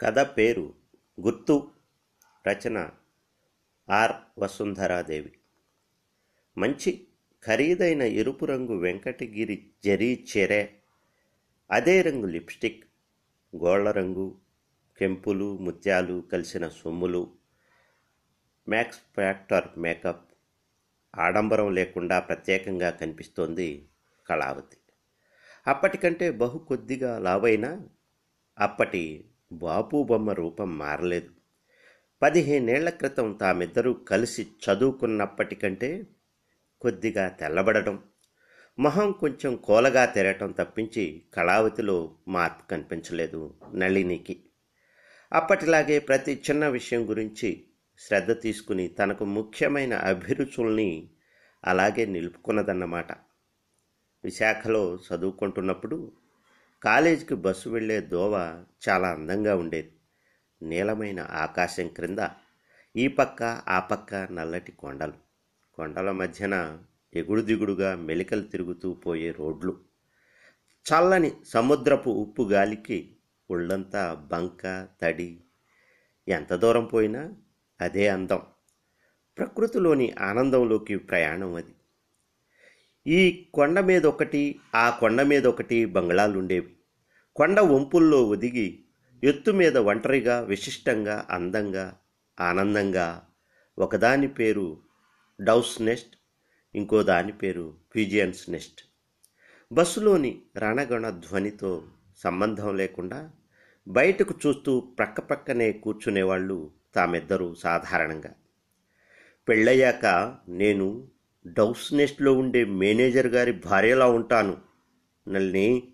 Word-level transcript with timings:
కథ 0.00 0.18
పేరు 0.18 0.74
గుర్తు 1.20 1.70
రచన 2.48 2.90
ఆర్. 3.90 4.12
వసుంధరాదేవి. 4.38 5.32
మంచి 6.58 7.06
ఖరీదైన 7.46 8.02
ఎరుపు 8.02 8.44
రంగు 8.44 8.78
వెంకటగిరి 8.78 9.70
జరీ 9.84 10.26
చెరే 10.36 10.78
అదే 11.70 12.02
రంగు 12.02 12.26
లిప్స్టిక్ 12.26 12.84
గోళ్ళ 13.56 13.90
రంగు 13.90 14.40
కెంపులు 14.98 15.58
ముత్యాలు 15.58 16.24
కలిసిన 16.32 16.68
సొమ్ములు 16.68 17.34
మ్యాక్స్ 18.68 18.98
ఫ్యాక్టర్ 18.98 19.78
మేకప్ 19.78 20.34
ఆడంబరం 21.16 21.74
లేకుండా 21.74 22.18
ప్రత్యేకంగా 22.18 22.90
కనిపిస్తోంది 22.90 23.88
కళావతి. 24.26 24.76
అప్పటికంటే 25.66 26.30
బహు 26.30 26.58
కొద్దిగా 26.58 27.18
లావైన 27.18 27.80
అప్పటి 28.58 29.24
బాపు 29.52 30.02
బొమ్మ 30.02 30.32
రూపం 30.32 30.78
మారలేదు. 30.78 31.30
పదిహేనేళ్ళ 32.22 32.90
క్రితం 32.90 33.32
తామిద్దరూ 33.32 33.92
కలిసి 33.92 34.42
చదువుకున్నప్పటికంటే 34.42 36.06
కొద్దిగా 36.80 37.28
తెల్లబడటం 37.28 38.02
మొహం 38.78 39.12
కొంచెం 39.12 39.56
కోలగా 39.56 40.04
తెరటం 40.04 40.52
తప్పించి 40.52 41.22
కళావతిలో 41.34 42.14
మార్పు 42.28 42.68
కనిపించలేదు 42.68 43.54
నళినికి. 43.74 44.42
అప్పటిలాగే 45.32 45.98
ప్రతి 45.98 46.42
చిన్న 46.50 46.68
విషయం 46.68 47.08
గురించి 47.08 47.66
శ్రద్ధ 47.98 48.32
తీసుకుని 48.32 48.88
తనకు 48.88 49.24
ముఖ్యమైన 49.24 49.94
అభిరుచుల్ని 49.94 51.10
అలాగే 51.64 52.04
నిలుపుకున్నదన్నమాట. 52.04 53.12
విశాఖలో 54.24 54.96
చదువుకుంటున్నప్పుడు 54.96 56.12
కాలేజీకి 56.84 57.34
బస్సు 57.34 57.68
వెళ్ళే 57.68 58.00
దోవ 58.00 58.64
చాలా 58.88 59.08
అందంగా 59.08 59.56
ఉండేది. 59.56 59.92
నీలమైన 60.62 61.20
ఆకాశం 61.20 61.88
క్రింద 61.88 62.28
ఈ 62.96 63.08
పక్క 63.08 63.42
ఆ 63.68 63.80
పక్క 63.80 64.14
నల్లటి 64.14 64.72
కొండలు. 64.72 65.12
కొండల 65.74 66.10
మధ్యన 66.10 66.78
ఎగుడు 67.14 67.40
దిగుడుగా 67.40 67.96
మెలికలు 67.96 68.42
తిరుగుతూ 68.42 68.94
పోయే 68.94 69.30
రోడ్లు. 69.30 69.80
చల్లని 70.86 71.32
సముద్రపు 71.44 72.10
ఉప్పు 72.10 72.42
గాలికి 72.42 73.16
ఒళ్ళంతా 73.50 74.14
బంక 74.14 74.88
తడి. 75.02 75.40
ఎంత 76.28 76.54
దూరం 76.54 76.84
పోయినా 76.84 77.32
అదే 77.80 78.08
అందం. 78.08 78.42
ప్రకృతిలోని 79.38 80.14
ఆనందంలోకి 80.20 80.96
ప్రయాణం 80.96 81.54
అది. 81.54 81.74
ఈ 83.06 83.48
కొండ 83.54 83.80
మీద 83.80 84.06
ఒకటి 84.06 84.60
ఆ 84.74 84.90
కొండ 84.90 85.22
మీద 85.22 85.46
ఒకటి 85.46 85.84
బంగ్లాలుండేవి. 85.84 86.76
కొండ 87.36 87.60
వంపుల్లో 87.60 88.24
ఒదిగి 88.24 88.84
ఎత్తు 89.24 89.50
మీద 89.50 89.76
ఒంటరిగా 89.76 90.40
విశిష్టంగా 90.40 91.26
అందంగా 91.30 91.96
ఆనందంగా 92.40 93.26
ఒకదాని 93.78 94.28
పేరు 94.28 94.78
డౌస్ 95.40 95.82
నెస్ట్ 95.82 96.16
ఇంకో 96.74 97.02
దాని 97.02 97.32
పేరు 97.32 97.74
పిజియన్స్ 97.96 98.50
నెస్ట్. 98.50 98.80
బస్సులోని 99.72 100.42
రణగణ 100.58 101.10
ధ్వనితో 101.10 101.84
సంబంధం 102.16 102.76
లేకుండా 102.76 103.30
బయటకు 103.88 104.34
చూస్తూ 104.46 104.80
ప్రక్కపక్కనే 104.80 105.72
కూర్చునేవాళ్ళు 105.72 106.70
తామిద్దరూ 106.94 107.54
సాధారణంగా. 107.54 108.32
పెళ్ళయ్యాక 109.48 110.36
నేను 110.48 111.13
డౌస్ 111.46 111.94
నెస్ట్లో 111.94 112.32
ఉండే 112.32 112.64
మేనేజర్ 112.64 113.26
గారి 113.26 113.52
భార్యలా 113.52 114.06
ఉంటాను 114.06 114.56
నల్ని 115.28 115.92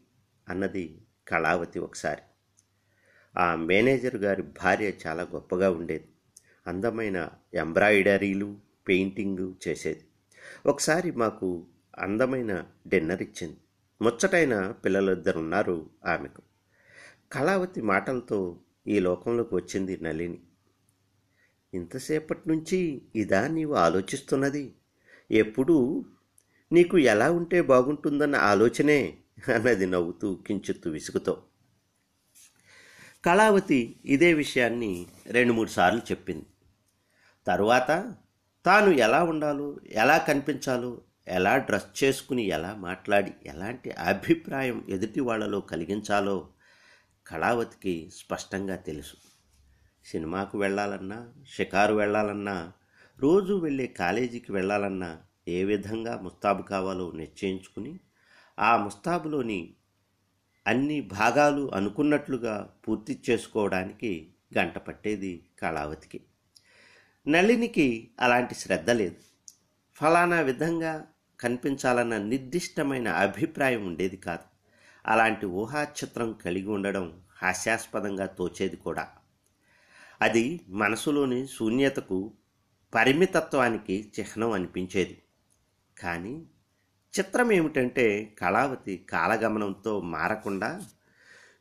అన్నది 0.49 1.03
కళావతి 1.29 1.79
ఒకసారి. 1.79 2.23
ఆ 3.39 3.55
మేనేజర్ 3.55 4.17
గారి 4.17 4.43
భార్య 4.43 4.93
చాలా 5.07 5.23
గొప్పగా 5.23 5.71
ఉండేది. 5.71 6.09
అందమైన 6.67 7.29
ఎంబ్రాయిడరీలు 7.55 8.59
పెయింటింగు 8.89 9.57
చేసేది. 9.69 10.05
ఒకసారి 10.67 11.11
మాకు 11.11 11.67
అందమైన 11.99 12.65
డిన్నర్ 12.89 13.23
ఇచ్చింది. 13.23 13.57
ముచ్చటైన 14.03 14.71
పిల్లలిద్దరున్నారు 14.71 15.91
ఆమెకు. 16.07 16.43
కళావతి 17.33 17.83
మాటలతో 17.83 18.59
ఈ 18.87 18.99
లోకంలోకి 18.99 19.55
వచ్చింది 19.55 19.99
నలిని 20.03 20.39
ఇంతసేపటి 21.75 22.49
నుంచి 22.49 23.03
ఇదా 23.17 23.47
నీవు 23.47 23.75
ఆలోచిస్తున్నది? 23.75 24.73
ఎప్పుడూ 25.31 26.05
నీకు 26.73 26.99
ఎలా 26.99 27.31
ఉంటే 27.31 27.63
బాగుంటుందన్న 27.63 28.37
ఆలోచనే 28.37 29.19
అన్నది 29.55 29.87
నవ్వుతూ 29.87 30.35
కించిత్తు 30.35 30.91
విసుగుతో. 30.91 31.43
కళావతి 33.25 33.97
ఇదే 34.05 34.35
విషయాన్ని 34.35 35.07
రెండు 35.27 35.53
మూడు 35.53 35.69
సార్లు 35.69 36.01
చెప్పింది. 36.01 36.47
తరువాత 37.47 38.15
తాను 38.67 38.91
ఎలా 38.91 39.25
ఉండాలో 39.25 39.77
ఎలా 39.91 40.19
కనిపించాలో 40.19 41.01
ఎలా 41.29 41.57
డ్రెస్ 41.57 42.05
చేసుకుని 42.05 42.43
ఎలా 42.43 42.75
మాట్లాడి 42.75 43.33
ఎలాంటి 43.47 43.91
అభిప్రాయం 43.91 44.87
ఎదుటి 44.89 45.21
వాళ్ళలో 45.21 45.61
కలిగించాలో 45.61 46.49
కళావతికి 47.27 48.11
స్పష్టంగా 48.15 48.77
తెలుసు. 48.77 49.15
సినిమాకు 50.07 50.59
వెళ్ళాలన్నా 50.59 51.29
షికారు 51.49 51.95
వెళ్ళాలన్నా 51.95 52.73
రోజు 53.23 53.55
వెళ్ళే 53.55 53.87
కాలేజీకి 53.87 54.53
వెళ్ళాలన్నా 54.53 55.19
ఏ 55.49 55.65
విధంగా 55.65 56.21
ముస్తాబు 56.21 56.63
కావాలో 56.63 57.11
నిశ్చయించుకుని 57.11 57.99
ఆ 58.59 58.77
ముస్తాబులోని 58.77 59.75
అన్ని 60.67 61.01
భాగాలు 61.01 61.75
అనుకున్నట్లుగా 61.75 62.75
పూర్తి 62.89 63.23
చేసుకోవడానికి 63.31 64.33
గంట 64.59 64.79
పట్టేది 64.79 65.47
కళావతికి. 65.63 66.21
నళినికి 67.29 68.11
అలాంటి 68.21 68.55
శ్రద్ధ 68.55 68.91
లేదు. 68.91 69.17
ఫలానా 69.93 70.41
విధంగా 70.41 71.07
కనిపించాలన్న 71.41 72.19
నిర్దిష్టమైన 72.19 73.09
అభిప్రాయం 73.09 73.87
ఉండేది 73.87 74.17
కాదు. 74.17 74.45
అలాంటి 75.07 75.47
ఊహాచిత్రం 75.47 76.33
కలిగి 76.33 76.69
ఉండడం 76.69 77.21
హాస్యాస్పదంగా 77.43 78.27
తోచేది 78.27 78.77
కూడా. 78.77 79.09
అది 80.21 80.61
మనసులోని 80.69 81.47
శూన్యతకు 81.47 82.33
పరిమితత్వానికి 82.95 84.13
చిహ్నం 84.21 84.51
అనిపించేది. 84.51 85.23
కానీ 85.99 86.47
చిత్రం 87.19 87.53
ఏమిటంటే 87.53 88.37
కళావతి 88.39 88.97
కాలగమనంతో 88.97 90.01
మారకుండా 90.01 90.83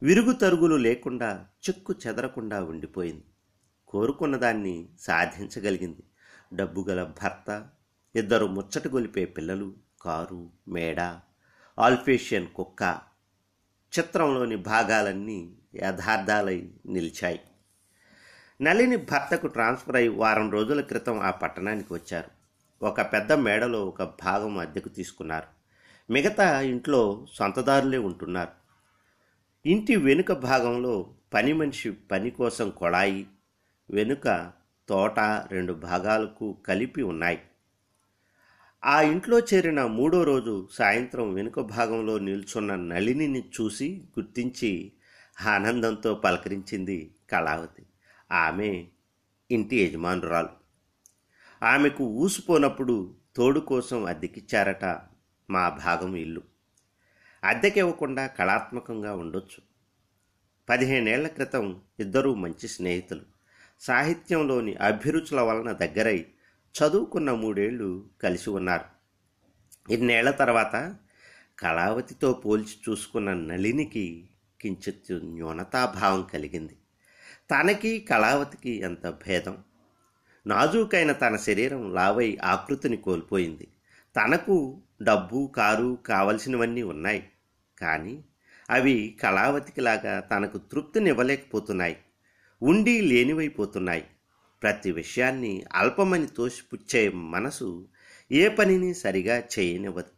విరుగు 0.03 0.31
తరుగులు 0.31 0.75
లేకుండా 0.75 1.45
చెక్కు 1.69 1.95
చెదరకుండా 2.07 2.63
ఉండిపోయింది. 2.63 3.23
కోరుకున్న 3.87 4.35
దాన్ని 4.35 4.89
సాధించగలిగింది. 4.99 6.03
డబ్బు 6.53 6.85
గల 6.89 7.03
భర్త 7.03 7.69
ఇద్దరు 8.15 8.45
ముచ్చట 8.45 8.87
గొలిపే 8.87 9.25
పిల్లలు 9.25 9.73
కారు 10.01 10.49
మేడ 10.67 10.99
ఆల్ఫేషియన్ 11.79 12.47
కుక్క 12.47 13.01
చిత్రంలోని 13.99 14.55
భాగాలన్నీ 14.55 15.53
యథార్థాలై 15.75 16.69
నిలిచాయి. 16.85 17.39
నళిని 18.61 18.95
భర్తకు 18.97 19.47
ట్రాన్స్ఫర్ 19.47 19.95
అయి 19.95 20.07
వారం 20.07 20.51
రోజుల 20.51 20.81
క్రితం 20.81 21.19
ఆ 21.19 21.31
పట్టణానికి 21.31 21.93
వచ్చారు. 21.93 22.31
ఒక 22.85 23.01
పెద్ద 23.01 23.31
మేడలో 23.31 23.85
ఒక 23.85 24.03
భాగం 24.03 24.57
అద్దెకు 24.57 24.89
తీసుకున్నారు. 24.89 25.47
మిగతా 26.13 26.61
ఇంట్లో 26.61 27.27
సొంతదారులే 27.33 27.97
ఉంటున్నారు. 27.97 28.49
ఇంటి 29.65 29.95
వెనుక 29.95 30.31
భాగంలో 30.31 31.13
పని 31.33 31.53
మనిషి 31.53 31.91
పని 31.91 32.29
కోసం 32.29 32.69
కొళాయి 32.69 33.27
వెనుక 33.89 34.51
తోట 34.89 35.19
రెండు 35.19 35.73
భాగాలకు 35.73 36.57
కలిపి 36.65 37.01
ఉన్నాయి. 37.01 37.39
ఆ 38.85 39.01
ఇంట్లో 39.01 39.39
చేరిన 39.39 39.85
మూడో 39.85 40.23
రోజు 40.23 40.67
సాయంత్రం 40.71 41.33
వెనుక 41.33 41.59
భాగంలో 41.59 42.19
నిల్చున్న 42.19 42.75
నళినిని 42.75 43.43
చూసి 43.61 44.03
గుర్తించి 44.19 44.91
ఆనందంతో 45.45 46.13
పలకరించింది 46.13 47.11
కళావతి. 47.31 47.85
ఆమె 48.31 48.87
ఇంటి 49.51 49.77
యజమానురాలు. 49.77 50.49
ఆమెకు 51.65 52.03
ఊసిపోనప్పుడు 52.03 53.15
తోడు 53.35 53.59
కోసం 53.59 54.05
అద్దెకిచ్చారట 54.05 54.85
మా 55.49 55.69
భాగం 55.69 56.15
ఇల్లు. 56.15 56.41
అద్దెకివ్వకుండా 57.43 58.27
కళాత్మకంగా 58.27 59.15
ఉండొచ్చు. 59.15 59.61
పదిహేనేళ్ళ 60.69 61.27
క్రితం 61.27 61.81
ఇద్దరూ 61.99 62.33
మంచి 62.33 62.67
స్నేహితులు. 62.67 63.21
సాహిత్యంలోని 63.79 64.75
అభిరుచుల 64.75 65.41
వలన 65.41 65.71
దగ్గరై 65.71 66.25
చదువుకున్న 66.75 67.31
మూడేళ్ళు 67.31 68.09
కలిసి 68.23 68.49
ఉన్నారు. 68.49 68.99
ఇన్నేళ్ళ 69.93 70.29
తర్వాత 70.29 70.95
కళావతితో 71.59 72.33
పోల్చి 72.33 72.77
చూసుకున్న 72.89 73.33
నళినికి 73.33 74.29
కించిత్ 74.61 75.11
న్యూనతాభావం 75.11 76.23
కలిగింది. 76.33 76.77
తనకి 77.51 77.99
కళావతికి 77.99 78.69
ఎంత 78.69 79.07
భేదం? 79.09 79.57
నాజూకైన 80.47 81.11
తన 81.11 81.35
శరీరం 81.35 81.93
లావై 81.93 82.37
ఆకృతిని 82.43 82.97
కోల్పోయింది. 82.97 83.67
తనకు 84.15 84.81
డబ్బు 85.03 85.51
కారు 85.55 85.97
కావలసినవన్నీ 86.05 86.81
ఉన్నాయి. 86.81 87.29
కానీ 87.79 88.23
అవి 88.69 89.17
కళావతికిలాగా 89.23 90.19
తనకు 90.19 90.57
తృప్తినివ్వలేకపోతున్నాయి. 90.57 91.97
ఉండి 92.61 93.01
లేనివైపోతున్నాయి. 93.01 94.05
ప్రతి 94.61 94.91
విషయాన్ని 94.91 95.63
అల్పమని 95.73 96.27
తోసిపుచ్చే 96.27 97.09
మనసు 97.09 97.87
ఏ 98.31 98.47
పనిని 98.47 98.93
సరిగా 98.93 99.43
చేయనివ్వదు. 99.59 100.11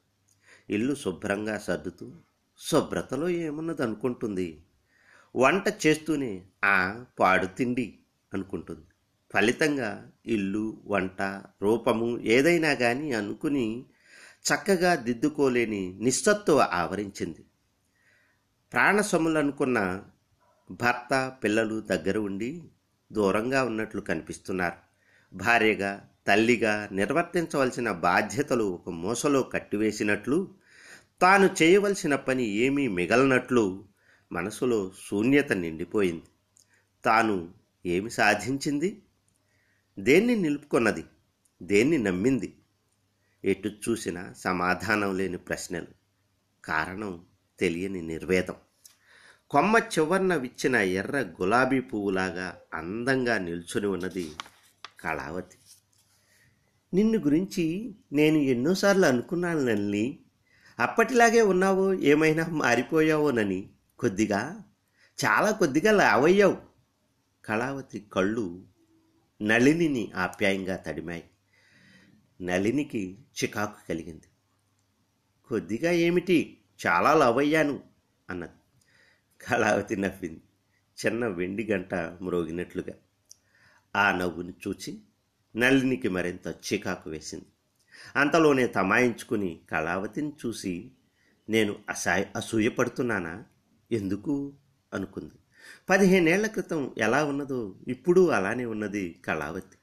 ఇల్లు 0.69 0.95
శుభ్రంగా 0.95 1.57
సర్దుతూ 1.57 2.11
శుభ్రతలో 2.59 3.29
ఏమున్నది 3.29 3.83
అనుకుంటుంది 3.83 4.63
వంట 5.35 5.87
చేస్తూనే 5.87 6.41
ఆ 6.65 7.03
పాడు 7.19 7.45
తిండి 7.45 7.99
అనుకుంటుంది. 8.33 8.85
ఫలితంగా 9.33 10.11
ఇల్లు 10.25 10.81
వంట 10.85 11.21
రూపము 11.61 12.19
ఏదైనా 12.19 12.73
కానీ 12.73 13.11
అనుకుని 13.11 13.85
చక్కగా 14.47 14.95
దిద్దుకోలేని 14.95 15.99
నిస్సత్తువ 16.01 16.59
ఆవరించింది. 16.59 17.45
ప్రాణసములనుకున్న 18.73 20.03
భర్త 20.71 21.33
పిల్లలు 21.43 21.81
దగ్గర 21.81 22.17
ఉండి 22.17 22.63
దూరంగా 23.13 23.63
ఉన్నట్లు 23.63 24.01
కనిపిస్తున్నారు. 24.01 24.77
భార్యగా 25.33 26.09
తల్లిగా 26.27 26.89
నిర్వర్తించవలసిన 26.91 27.91
బాధ్యతలు 27.91 28.63
ఒక 28.63 28.89
మూసలో 28.89 29.43
కట్టివేసినట్లు 29.43 30.53
తాను 31.21 31.49
చేయవలసిన 31.61 32.15
పని 32.15 32.43
ఏమీ 32.43 32.87
మిగలనట్లు 32.87 33.90
మనసులో 34.31 34.91
శూన్యత 35.09 35.53
నిండిపోయింది. 35.53 36.23
తాను 37.05 37.53
ఏమి 37.85 38.09
సాధించింది? 38.09 39.01
దేన్ని 39.99 40.35
నిలుపుకున్నది? 40.35 41.03
దేన్ని 41.63 41.97
నమ్మింది? 41.97 42.53
ఎటు 43.45 43.67
చూసినా 43.67 44.33
సమాధానం 44.33 45.17
లేని 45.17 45.37
ప్రశ్నలు. 45.37 45.87
కారణం 46.65 47.25
తెలియని 47.59 48.01
నిర్వేదం. 48.01 48.55
కొమ్మ 49.49 49.77
చివర్న 49.77 50.35
విచ్చిన 50.35 50.75
ఎర్ర 50.75 51.19
గులాబీ 51.19 51.79
పువ్వులాగా 51.79 52.57
అందంగా 52.73 53.37
నిల్చుని 53.37 53.87
ఉన్నది 53.87 54.31
కళావతి. 54.99 55.57
నిన్ను 56.93 57.19
గురించి 57.19 57.95
నేను 58.11 58.37
ఎన్నోసార్లు 58.37 59.05
అనుకున్నాను 59.05 59.59
నల్లి 59.59 60.19
అప్పటిలాగే 60.79 61.41
ఉన్నావో 61.41 61.93
ఏమైనా 61.93 62.47
మారిపోయావోనని 62.47 63.69
కొద్దిగా 64.01 64.63
చాలా 65.25 65.51
కొద్దిగా 65.51 65.91
లావయ్యావు. 65.91 66.57
కళావతి 67.45 67.99
కళ్ళు 67.99 68.63
నళినిని 69.41 70.11
ఆప్యాయంగా 70.15 70.75
తడిమాయి. 70.75 71.23
నళినికి 72.41 73.17
చికాకు 73.43 73.87
కలిగింది. 73.89 74.27
కొద్దిగా 75.47 75.91
ఏమిటి? 75.91 76.57
చాలా 76.87 77.13
లావయ్యాను 77.13 77.83
అన్నది. 78.29 78.51
కళావతి 79.45 79.95
నవ్వింది. 79.95 80.41
చిన్న 81.05 81.27
వెండి 81.27 81.67
గంట 81.71 81.95
మ్రోగినట్లుగా. 81.95 82.93
ఆ 83.95 84.11
నవ్వుని 84.11 84.53
చూచి 84.67 84.99
నళినికి 85.55 86.09
మరింత 86.09 86.47
చికాకు 86.47 87.09
వేసింది. 87.09 87.45
అంతలోనే 88.15 88.67
తమాయించుకుని 88.67 89.59
కళావతిని 89.71 90.33
చూసి 90.45 90.91
నేను 91.49 91.79
అసాయ 91.89 92.25
అసూయపడుతున్నానా? 92.35 93.45
ఎందుకు 93.91 94.53
అనుకుంది. 94.93 95.33
పదిహేనేళ్ళ 95.89 96.47
క్రితం 96.47 96.95
ఎలా 96.97 97.25
ఉన్నదో 97.25 97.75
ఇప్పుడు 97.87 98.29
అలానే 98.29 98.65
ఉన్నది 98.65 99.21
కళావతి. 99.25 99.77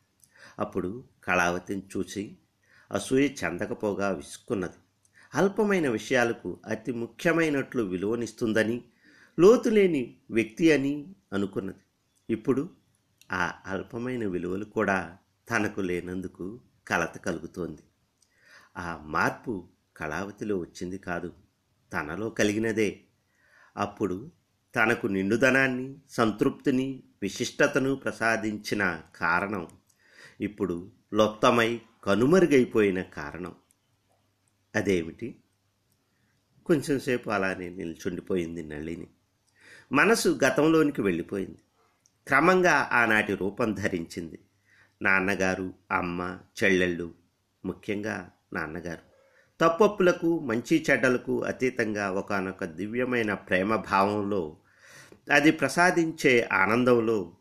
అప్పుడు 0.58 1.05
కళావతిని 1.25 1.82
చూసి 1.96 2.38
అసూయ 2.93 3.28
చెందకపోగా 3.44 4.10
విసుక్కున్నది. 4.10 4.76
అల్పమైన 5.34 5.88
విషయాలకు 5.88 6.60
అతి 6.66 6.93
ముఖ్యమైనట్లు 6.93 7.82
విలువనిస్తుందని 7.82 8.84
లోతులేని 9.40 10.16
వ్యక్తి 10.31 10.72
అని 10.72 11.14
అనుకున్నది. 11.32 11.78
ఇప్పుడు 12.31 12.70
ఆ 13.32 13.52
అల్పమైన 13.66 14.26
విలువలు 14.26 14.64
కూడా 14.64 15.16
తనకు 15.50 15.81
లేనందుకు 15.81 16.61
కలత 16.88 17.19
కలుగుతోంది. 17.19 17.82
ఆ 18.76 19.00
మార్పు 19.04 19.69
కళావతిలో 19.96 20.58
వచ్చింది 20.58 20.99
కాదు 20.99 21.32
తనలో 21.93 22.31
కలిగినదే. 22.31 23.04
అప్పుడు 23.78 24.30
తనకు 24.76 25.06
నిండుదనాన్ని 25.06 25.96
సంతృప్తిని 26.10 27.02
విశిష్టతను 27.22 27.94
ప్రసాదించిన 27.94 29.00
కారణం 29.16 29.69
ఇప్పుడు 30.40 30.92
లొప్తమై 31.14 31.80
కనుమరుగైపోయిన 32.04 33.02
కారణం. 33.02 33.54
అదేమిటి? 34.75 35.36
కొంచెంసేపు 36.66 37.30
అలానే 37.30 37.69
నిల్చుండిపోయింది 37.69 38.62
నళిని. 38.62 39.06
మనసు 39.92 40.38
గతంలోనికి 40.44 41.02
వెళ్ళిపోయింది. 41.02 41.58
క్రమంగా 42.26 42.88
ఆనాటి 42.92 43.34
రూపం 43.34 43.75
ధరించింది. 43.75 44.38
నాన్నగారు 45.02 45.75
అమ్మ 45.92 46.38
చెల్లెళ్ళు 46.64 47.14
ముఖ్యంగా 47.64 48.30
నాన్నగారు. 48.52 49.07
తప్పప్పులకు 49.60 50.38
మంచి 50.38 50.87
చెడ్డలకు 50.90 51.44
అతీతంగా 51.44 52.10
ఒకనొక 52.10 52.64
దివ్యమైన 52.64 53.34
ప్రేమ 53.34 53.76
భావంలో 53.76 54.56
అది 55.32 55.50
ప్రసాదించే 55.50 56.49
ఆనందంలో 56.52 57.32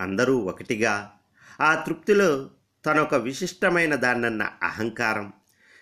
అందరూ 0.00 0.38
ఒకటిగా 0.38 1.12
ఆ 1.60 1.74
తృప్తిలో 1.74 2.50
తనొక 2.86 3.14
విశిష్టమైన 3.14 3.94
దాన్నన్న 3.94 4.42
అహంకారం 4.62 5.32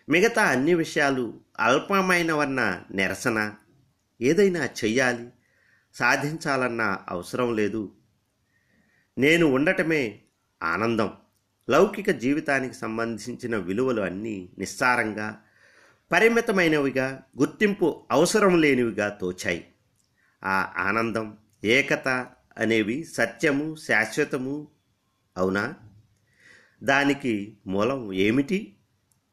మిగతా 0.08 0.42
అన్ని 0.42 0.74
విషయాలు 0.74 1.40
అల్పమైనవన్న 1.60 2.82
నిరసన 2.90 3.54
ఏదైనా 4.20 4.64
చెయ్యాలి 4.64 5.28
సాధించాలన్న 5.94 6.98
అవసరం 7.08 7.54
లేదు. 7.54 7.92
నేను 9.18 9.46
ఉండటమే 9.46 10.20
ఆనందం. 10.62 11.12
లౌకిక 11.70 12.10
జీవితానికి 12.10 12.74
సంబంధించిన 12.74 13.56
విలువలు 13.56 14.02
అన్నీ 14.02 14.50
నిస్సారంగా 14.58 15.42
పరిమితమైనవిగా 16.12 17.22
గుర్తింపు 17.38 18.06
అవసరం 18.10 18.60
లేనివిగా 18.60 19.08
తోచాయి. 19.08 19.74
ఆ 20.44 20.72
ఆనందం 20.76 21.38
ఏకత 21.64 22.28
అనేవి 22.58 23.04
సత్యము 23.04 23.76
శాశ్వతము 23.76 24.68
అవునా? 25.36 25.74
దానికి 26.82 27.58
మూలం 27.66 28.12
ఏమిటి? 28.12 28.76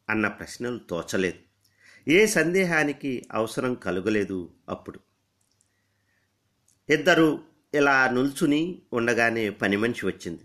అన్న 0.09 0.27
ప్రశ్నలు 0.27 0.77
తోచలేదు. 0.77 1.39
ఏ 2.09 2.25
సందేహానికి 2.25 3.25
అవసరం 3.31 3.75
కలుగలేదు 3.75 4.53
అప్పుడు. 4.69 4.99
ఇద్దరు 6.89 7.39
ఇలా 7.73 8.09
నిల్చుని 8.09 8.81
ఉండగానే 8.93 9.49
పని 9.49 9.77
మనిషి 9.77 10.05
వచ్చింది. 10.05 10.41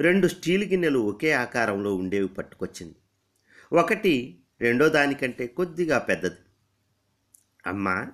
రెండు 0.00 0.28
స్టీల్ 0.28 0.64
గిన్నెలు 0.64 0.98
ఒకే 0.98 1.32
ఆకారంలో 1.32 1.94
ఉండేవి 1.94 2.28
పట్టుకొచ్చింది. 2.28 2.94
ఒకటి 3.72 4.39
రెండో 4.60 4.88
దానికంటే 4.88 5.46
కొద్దిగా 5.46 5.98
పెద్దది. 5.98 6.36
అమ్మా 7.66 8.08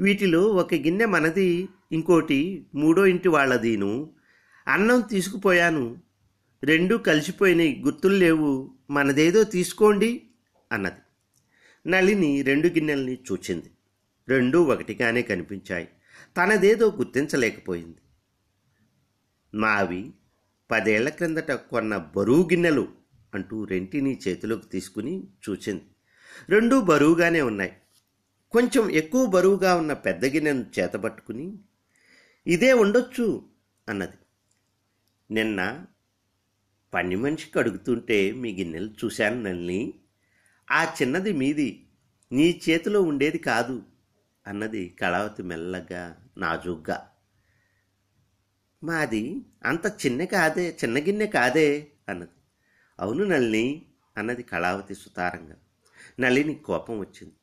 వీటిలో 0.00 0.42
ఒక 0.42 0.74
గిన్నె 0.74 1.04
మనది 1.04 1.68
ఇంకోటి 1.92 2.66
మూడో 2.74 3.06
ఇంటి 3.06 3.28
వాళ్ళదిను. 3.28 4.12
అన్నం 4.68 5.00
తీసుకుపోయాను. 5.00 6.02
రెండూ 6.64 6.98
కలిసిపోయినాయి 6.98 7.82
గుర్తులు 7.84 8.14
లేవు. 8.14 8.74
మనదేదో 8.90 9.44
తీసుకోండి 9.44 10.22
అన్నది. 10.72 11.00
నళిని 11.90 12.42
రెండు 12.42 12.68
గిన్నెల్ని 12.68 13.14
చూచింది. 13.14 13.70
రెండూ 14.28 14.62
ఒకటిగానే 14.62 15.22
కనిపించాయి. 15.22 15.88
తనదేదో 16.36 16.90
గుర్తించలేకపోయింది. 16.90 17.96
మావి 19.54 20.10
పదేళ్ళ 20.70 21.08
క్రిందట 21.08 21.52
కొన్న 21.52 21.96
బరువు 21.96 22.42
గిన్నెలు. 22.42 22.97
అంటూ 23.34 23.64
రెంటిని 23.64 24.20
చేతిలోకి 24.28 24.66
తీసుకుని 24.66 25.28
చూచింది. 25.48 25.84
రెండూ 26.48 26.80
బరువుగానే 26.80 27.40
ఉన్నాయి. 27.40 27.72
కొంచెం 28.50 28.90
ఎక్కువ 28.90 29.26
బరువుగా 29.26 29.74
ఉన్న 29.74 29.92
పెద్ద 29.92 30.24
గిన్నెను 30.24 30.66
చేతబట్టుకుని 30.78 31.58
ఇదే 32.46 32.72
ఉండొచ్చు 32.72 33.48
అన్నది. 33.88 34.16
నిన్న 35.30 35.84
పని 36.94 37.16
మనిషికి 37.16 37.58
అడుగుతుంటే 37.58 38.32
మీ 38.32 38.54
గిన్నెలు 38.54 38.90
చూశాను 39.04 39.42
నల్లి 39.42 39.94
ఆ 40.70 40.94
చిన్నది 41.02 41.32
మీది. 41.32 41.86
నీ 42.32 42.60
చేతిలో 42.68 43.02
ఉండేది 43.02 43.38
కాదు 43.38 43.82
అన్నది 44.46 44.88
కళావతి 44.88 45.42
మెల్లగా 45.42 46.16
నాజుగ్గా. 46.38 47.08
మాది 48.84 49.44
అంత 49.64 49.86
చిన్న 49.86 50.24
కాదే 50.24 50.78
చిన్న 50.84 50.98
గిన్నె 50.98 51.26
కాదే 51.26 51.92
అన్నది. 52.08 52.37
అవును 53.00 53.24
నల్ని 53.24 53.86
అన్నది 54.16 54.42
కళావతి 54.42 54.94
సుతారంగా. 54.94 55.56
నళిని 56.20 56.54
కోపం 56.54 56.98
వచ్చింది. 56.98 57.34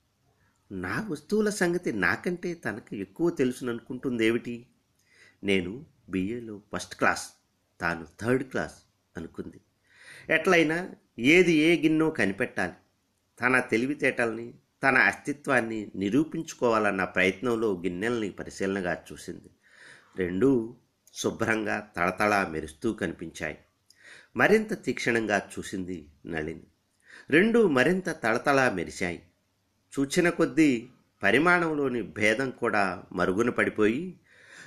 నా 0.71 1.07
వస్తువుల 1.09 1.50
సంగతి 1.50 1.93
నాకంటే 1.93 2.53
తనకు 2.53 2.95
ఎక్కువ 2.95 3.29
తెలుసుననుకుంటుందేమిటి? 3.29 4.67
నేను 5.43 5.85
బిఏలో 6.09 6.62
ఫస్ట్ 6.74 6.95
క్లాస్ 6.95 7.29
తాను 7.81 8.07
థర్డ్ 8.21 8.43
క్లాస్ 8.43 8.74
అనుకుంది. 9.17 9.62
ఎట్లయినా 10.29 10.89
ఏది 11.19 11.53
ఏ 11.53 11.81
గిన్నో 11.81 12.09
కనిపెట్టాలి. 12.09 12.74
తన 13.41 13.59
తెలివితేటల్ని 13.59 14.53
తన 14.83 14.97
అస్తిత్వాన్ని 14.97 15.91
నిరూపించుకోవాలన్న 15.95 17.03
ప్రయత్నంలో 17.03 17.74
గిన్నెల్ని 17.74 18.29
పరిశీలనగా 18.29 19.03
చూసింది. 19.12 19.50
రెండూ 20.15 20.75
శుభ్రంగా 21.13 21.91
తళతళ 21.95 22.47
మెరుస్తూ 22.47 22.93
కనిపించాయి. 22.93 23.57
మరింత 24.36 24.84
తీక్షణంగా 24.84 25.50
చూసింది 25.60 26.08
నళిని. 26.25 26.63
రెండు 27.30 27.68
మరింత 27.68 28.10
తళతళ 28.10 28.70
మెరిశాయి. 28.70 29.24
చూచిన 30.00 30.30
కొద్దీ 30.30 30.88
పరిమాణంలోని 31.24 32.01
భేదం 32.01 32.50
కూడా 32.50 33.04
మరుగున 33.12 33.50
పడిపోయి 33.50 34.20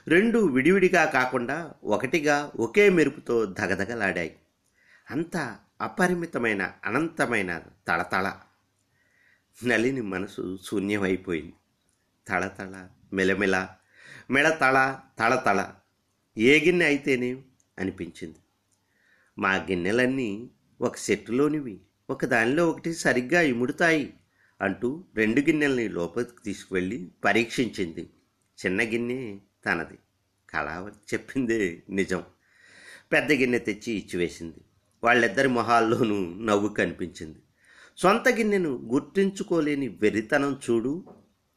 రెండు 0.08 0.38
విడివిడిగా 0.38 1.04
కాకుండా 1.04 1.72
ఒకటిగా 1.84 2.52
ఒకే 2.60 2.90
మెరుపుతో 2.90 3.44
దగదగలాడాయి 3.44 4.36
అంత 5.10 5.58
అపరిమితమైన 5.80 6.72
అనంతమైన 6.84 7.62
తళతళ. 7.88 8.32
నలిని 9.66 10.00
మనసు 10.00 10.58
శూన్యమైపోయింది. 10.64 11.54
తళతళ 12.28 12.88
మెలమెల 13.12 13.68
మెడతళ 14.30 14.98
తళతళ. 15.18 15.72
ఏ 16.38 16.64
గిన్నె 16.64 16.84
అయితేనే? 16.84 17.42
అనిపించింది. 17.78 18.36
మా 19.38 19.54
గిన్నెలన్నీ 19.54 20.50
ఒక 20.80 20.96
సెట్టులోనివి. 20.96 21.80
ఒక 22.10 22.24
దానిలో 22.24 22.70
ఒకటి 22.70 22.94
సరిగ్గా 22.94 23.40
ఇముడుతాయి 23.40 24.14
అంటూ 24.60 25.04
రెండు 25.14 25.40
గిన్నెల్ని 25.40 25.88
లోపలికి 25.88 26.30
తీసుకువెళ్ళి 26.44 27.10
పరీక్షించింది. 27.24 28.10
చిన్న 28.66 28.82
గిన్నె 28.82 29.38
తనది. 29.66 29.98
కళావతి 30.50 30.98
చెప్పిందే 31.14 31.82
నిజం. 31.90 32.22
పెద్ద 33.12 33.32
గిన్నె 33.32 33.58
తెచ్చి 33.58 33.92
ఇచ్చివేసింది. 33.92 34.58
వాళ్ళిద్దరి 35.04 35.48
మొహాల్లోనూ 35.48 36.44
నవ్వు 36.44 36.68
కనిపించింది. 36.68 37.38
సొంత 37.96 38.28
గిన్నెను 38.28 38.68
గుర్తించుకోలేని 38.68 39.88
వెరితనం 39.88 40.60
చూడు 40.70 41.04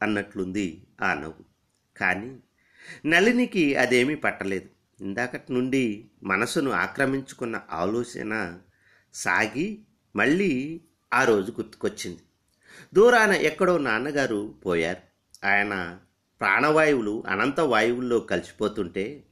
అన్నట్లుంది 0.01 0.88
ఆ 1.01 1.13
నవ్వు. 1.13 1.45
కానీ 1.97 2.38
నళినికి 3.05 3.75
అదేమీ 3.75 4.15
పట్టలేదు. 4.15 4.80
ఇందాకటి 5.01 5.53
నుండి 5.53 6.10
మనసును 6.24 6.72
ఆక్రమించుకున్న 6.72 7.62
ఆలోచన 7.72 8.60
సాగి 9.13 9.81
మళ్ళీ 10.15 10.81
ఆ 11.13 11.24
రోజు 11.24 11.51
గుర్తుకొచ్చింది. 11.51 12.20
దూరాన 12.93 13.31
ఎక్కడో 13.31 13.77
నాన్నగారు 13.77 14.55
పోయారు. 14.65 15.01
ఆయన 15.48 16.00
ప్రాణవాయువులు 16.41 17.24
అనంత 17.27 17.60
వాయువుల్లో 17.60 18.20
కలిసిపోతుంటే 18.20 19.24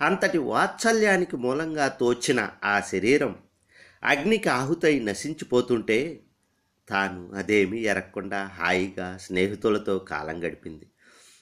అంతటి 0.00 0.38
వాత్సల్యానికి 0.38 1.36
మూలంగా 1.36 1.88
తోచిన 1.88 2.48
ఆ 2.64 2.80
శరీరం 2.80 3.36
అగ్నికి 4.04 4.48
ఆహుతై 4.48 5.00
నశించిపోతుంటే 5.00 6.20
తాను 6.88 7.32
అదేమీ 7.32 7.78
ఎరగకుండా 7.78 8.44
హాయిగా 8.44 9.16
స్నేహితులతో 9.16 9.98
కాలం 9.98 10.44
గడిపింది. 10.44 10.86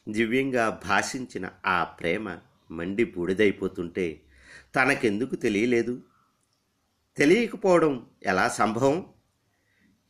దివ్యంగా 0.09 0.81
భాషించిన 0.85 1.49
ఆ 1.67 1.85
ప్రేమ 1.85 2.39
మండి 2.71 3.05
బూడిదైపోతుంటే 3.05 4.21
తనకెందుకు 4.75 5.35
తెలియలేదు? 5.35 6.03
తెలియకపోవడం 7.17 8.07
ఎలా 8.23 8.49
సంభవం? 8.49 9.07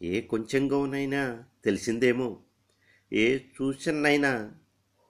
ఏ 0.03 0.21
కొంచెంగానైనా 0.21 1.45
తెలిసిందేమో 1.65 2.41
ఏ 3.13 3.39
సూచనైనా 3.39 4.53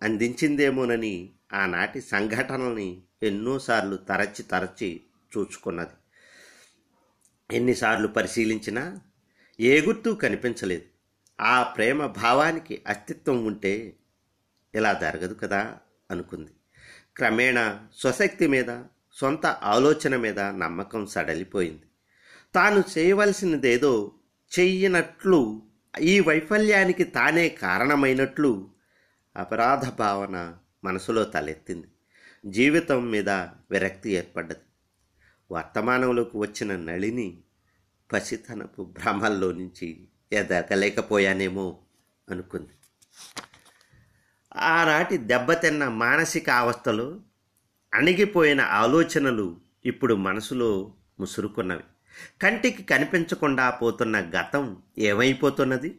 అందించిందేమోనని 0.02 1.30
ఆనాటి 1.52 2.00
సంఘటనల్ని 2.00 3.02
ఎన్నోసార్లు 3.23 3.97
తరచి 3.97 4.42
తరచి 4.42 5.00
చూచుకున్నది. 5.37 5.95
ఎన్నిసార్లు 7.57 8.09
పరిశీలించినా 8.09 9.00
ఏ 9.61 9.80
గుర్తు 9.80 10.11
కనిపించలేదు. 10.11 10.83
ఆ 11.42 11.62
ప్రేమ 11.62 12.07
భావానికి 12.07 12.83
అస్తిత్వం 12.87 13.45
ఉంటే 13.45 13.97
ఇలా 14.75 14.92
జరగదు 14.92 15.35
కదా 15.35 15.78
అనుకుంది. 16.11 16.50
క్రమేణా 17.21 17.87
స్వశక్తి 17.97 18.47
మీద 18.47 18.83
సొంత 19.12 19.47
ఆలోచన 19.47 20.17
మీద 20.17 20.41
నమ్మకం 20.41 21.07
సడలిపోయింది. 21.07 21.83
తాను 22.55 22.85
చేయవలసినదేదో 22.99 24.12
చెయ్యనట్లు 24.59 25.62
ఈ 26.00 26.21
వైఫల్యానికి 26.21 27.05
తానే 27.05 27.49
కారణమైనట్లు 27.49 28.71
అపరాధ 29.37 29.89
భావన 29.89 30.57
మనసులో 30.85 31.25
తలెత్తింది. 31.25 31.87
జీవితం 32.47 33.11
మీద 33.11 33.29
విరక్తి 33.71 34.11
ఏర్పడ్డది. 34.11 34.65
వర్తమానంలోకి 35.50 36.39
వచ్చిన 36.39 36.77
నళిని 36.77 37.39
పసితనపు 38.12 38.83
భ్రమల్లో 38.83 39.53
నుంచి 39.53 40.09
ఎదగలేకపోయానేమో 40.33 41.79
అనుకుంది. 42.31 42.75
ఆనాటి 44.57 45.16
దెబ్బతిన్న 45.16 45.88
మానసిక 45.88 46.50
అవస్థలో 46.50 47.21
అణిగిపోయిన 47.95 48.61
ఆలోచనలు 48.61 49.57
ఇప్పుడు 49.85 50.14
మనసులో 50.14 50.95
ముసురుకున్నవి. 51.21 51.83
కంటికి 52.42 52.83
కనిపించకుండా 52.83 53.71
పోతున్న 53.71 54.21
గతం 54.21 54.76
ఏమైపోతున్నది? 54.99 55.99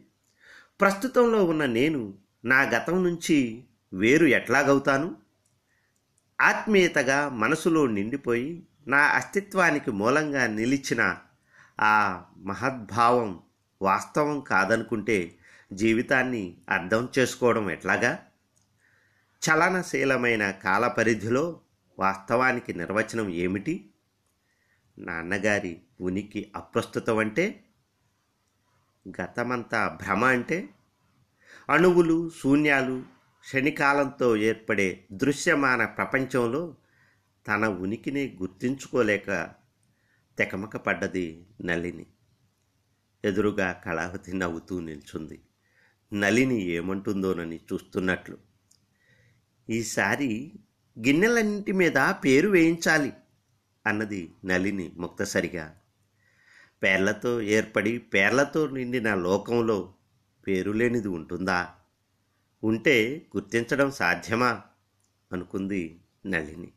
ప్రస్తుతంలో 0.80 1.44
ఉన్న 1.44 1.64
నేను 1.64 2.14
నా 2.44 2.62
గతం 2.62 3.04
నుంచి 3.04 3.64
వేరు 3.94 4.26
ఎట్లాగవుతాను? 4.26 5.16
ఆత్మీయతగా 6.40 7.28
మనసులో 7.28 7.86
నిండిపోయి 7.86 8.62
నా 8.88 8.98
అస్తిత్వానికి 8.98 9.90
మూలంగా 9.90 10.46
నిలిచిన 10.46 11.16
ఆ 11.80 12.22
మహద్భావం 12.36 13.40
వాస్తవం 13.82 14.40
కాదనుకుంటే 14.40 15.34
జీవితాన్ని 15.72 16.56
అర్థం 16.68 17.08
చేసుకోవడం 17.18 17.70
ఎట్లాగా? 17.70 18.18
చలనశీలమైన 19.50 20.50
కాల 20.50 20.88
పరిధిలో 20.88 21.60
వాస్తవానికి 21.98 22.74
నిర్వచనం 22.74 23.28
ఏమిటి? 23.28 23.90
నాన్నగారి 24.98 25.80
ఉనికి 26.00 26.52
అప్రస్తుతం 26.56 27.18
అంటే? 27.18 27.64
గతమంతా 29.08 29.98
భ్రమ 30.02 30.24
అంటే? 30.24 30.68
అణువులు 31.70 32.30
శూన్యాలు 32.38 33.02
క్షణికాలంతో 33.40 34.36
ఏర్పడే 34.36 35.04
దృశ్యమాన 35.12 35.84
ప్రపంచంలో 35.84 36.76
తన 37.48 37.68
ఉనికిని 37.68 38.38
గుర్తించుకోలేక 38.42 39.50
తెకమక 40.38 40.76
పడ్డది 40.76 41.46
నలిని 41.64 42.06
ఎదురుగా 43.24 43.72
కళావతి 43.72 44.36
నవ్వుతూ 44.36 44.80
నిల్చుంది. 44.80 45.42
నలిని 46.12 46.62
ఏమంటుందోనని 46.62 47.60
చూస్తున్నట్లు. 47.72 48.51
ఈసారి 49.70 50.52
గిన్నెలన్నింటి 50.98 51.72
మీద 51.72 51.92
పేరు 51.96 52.48
వేయించాలి 52.48 53.12
అన్నది 53.86 54.32
నలిని 54.44 54.92
ముక్తసరిగా. 54.96 55.76
పేర్లతో 56.82 57.40
ఏర్పడి 57.40 57.98
పేర్లతో 57.98 58.68
నిండిన 58.68 59.14
లోకంలో 59.14 59.94
పేరు 60.46 60.72
లేనిది 60.72 61.08
ఉంటుందా? 61.08 61.74
ఉంటే 62.64 63.26
గుర్తించడం 63.36 63.90
సాధ్యమా? 63.90 64.62
అనుకుంది 65.32 66.00
నళిని. 66.26 66.72